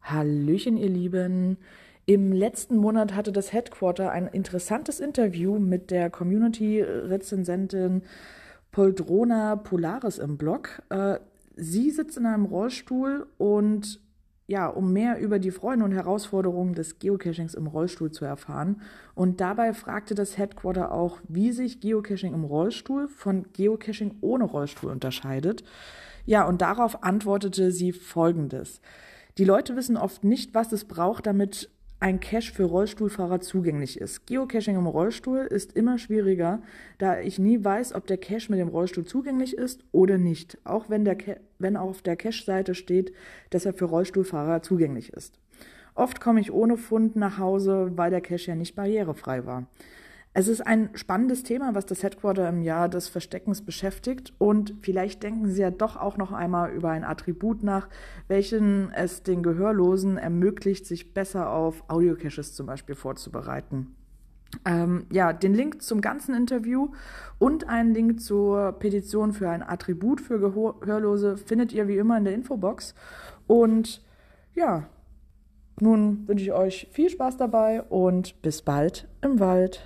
Hallöchen, 0.00 0.76
ihr 0.76 0.88
Lieben. 0.88 1.58
Im 2.06 2.32
letzten 2.32 2.76
Monat 2.76 3.14
hatte 3.14 3.32
das 3.32 3.52
Headquarter 3.52 4.12
ein 4.12 4.28
interessantes 4.28 5.00
Interview 5.00 5.58
mit 5.58 5.90
der 5.90 6.08
Community-Rezensentin 6.08 8.02
Poldrona 8.70 9.56
Polaris 9.56 10.18
im 10.18 10.38
Blog. 10.38 10.82
Äh, 10.88 11.18
sie 11.56 11.90
sitzt 11.90 12.16
in 12.16 12.26
einem 12.26 12.46
Rollstuhl 12.46 13.26
und 13.38 14.00
ja, 14.46 14.68
um 14.68 14.92
mehr 14.92 15.18
über 15.18 15.38
die 15.38 15.50
Freunde 15.50 15.84
und 15.84 15.92
Herausforderungen 15.92 16.74
des 16.74 16.98
Geocachings 16.98 17.54
im 17.54 17.66
Rollstuhl 17.66 18.12
zu 18.12 18.24
erfahren. 18.24 18.80
Und 19.14 19.40
dabei 19.40 19.72
fragte 19.72 20.14
das 20.14 20.38
Headquarter 20.38 20.92
auch, 20.92 21.18
wie 21.28 21.50
sich 21.52 21.80
Geocaching 21.80 22.32
im 22.32 22.44
Rollstuhl 22.44 23.08
von 23.08 23.46
Geocaching 23.52 24.16
ohne 24.20 24.44
Rollstuhl 24.44 24.90
unterscheidet. 24.90 25.64
Ja, 26.26 26.46
und 26.46 26.60
darauf 26.60 27.02
antwortete 27.02 27.72
sie 27.72 27.92
Folgendes. 27.92 28.80
Die 29.38 29.44
Leute 29.44 29.76
wissen 29.76 29.96
oft 29.96 30.24
nicht, 30.24 30.54
was 30.54 30.72
es 30.72 30.84
braucht, 30.84 31.26
damit 31.26 31.70
ein 31.98 32.20
Cache 32.20 32.52
für 32.52 32.64
Rollstuhlfahrer 32.64 33.40
zugänglich 33.40 34.00
ist. 34.00 34.26
Geocaching 34.26 34.76
im 34.76 34.86
Rollstuhl 34.86 35.38
ist 35.38 35.72
immer 35.72 35.98
schwieriger, 35.98 36.60
da 36.98 37.20
ich 37.20 37.38
nie 37.38 37.64
weiß, 37.64 37.94
ob 37.94 38.06
der 38.06 38.18
Cache 38.18 38.50
mit 38.50 38.60
dem 38.60 38.68
Rollstuhl 38.68 39.04
zugänglich 39.04 39.56
ist 39.56 39.82
oder 39.92 40.18
nicht, 40.18 40.58
auch 40.64 40.90
wenn, 40.90 41.04
der 41.04 41.16
wenn 41.58 41.76
auf 41.76 42.02
der 42.02 42.16
Cache-Seite 42.16 42.74
steht, 42.74 43.12
dass 43.50 43.64
er 43.64 43.72
für 43.72 43.86
Rollstuhlfahrer 43.86 44.62
zugänglich 44.62 45.12
ist. 45.12 45.38
Oft 45.94 46.20
komme 46.20 46.40
ich 46.40 46.52
ohne 46.52 46.76
Fund 46.76 47.16
nach 47.16 47.38
Hause, 47.38 47.92
weil 47.96 48.10
der 48.10 48.20
Cache 48.20 48.48
ja 48.48 48.54
nicht 48.54 48.76
barrierefrei 48.76 49.46
war. 49.46 49.66
Es 50.38 50.48
ist 50.48 50.60
ein 50.66 50.90
spannendes 50.92 51.44
Thema, 51.44 51.74
was 51.74 51.86
das 51.86 52.02
Headquarter 52.02 52.46
im 52.46 52.60
Jahr 52.60 52.90
des 52.90 53.08
Versteckens 53.08 53.62
beschäftigt. 53.62 54.34
Und 54.36 54.74
vielleicht 54.82 55.22
denken 55.22 55.48
Sie 55.48 55.62
ja 55.62 55.70
doch 55.70 55.96
auch 55.96 56.18
noch 56.18 56.30
einmal 56.30 56.72
über 56.72 56.90
ein 56.90 57.04
Attribut 57.04 57.62
nach, 57.62 57.88
welchen 58.28 58.92
es 58.92 59.22
den 59.22 59.42
Gehörlosen 59.42 60.18
ermöglicht, 60.18 60.84
sich 60.84 61.14
besser 61.14 61.48
auf 61.48 61.84
Audiocaches 61.88 62.52
zum 62.52 62.66
Beispiel 62.66 62.94
vorzubereiten. 62.94 63.96
Ähm, 64.66 65.06
ja, 65.10 65.32
den 65.32 65.54
Link 65.54 65.80
zum 65.80 66.02
ganzen 66.02 66.34
Interview 66.34 66.90
und 67.38 67.70
einen 67.70 67.94
Link 67.94 68.20
zur 68.20 68.72
Petition 68.72 69.32
für 69.32 69.48
ein 69.48 69.62
Attribut 69.62 70.20
für 70.20 70.38
Gehörlose 70.38 71.38
findet 71.38 71.72
ihr 71.72 71.88
wie 71.88 71.96
immer 71.96 72.18
in 72.18 72.24
der 72.24 72.34
Infobox. 72.34 72.94
Und 73.46 74.02
ja, 74.52 74.86
nun 75.80 76.26
wünsche 76.26 76.44
ich 76.44 76.52
euch 76.52 76.88
viel 76.92 77.10
Spaß 77.10 77.36
dabei 77.36 77.82
und 77.82 78.40
bis 78.42 78.62
bald 78.62 79.08
im 79.22 79.40
Wald. 79.40 79.82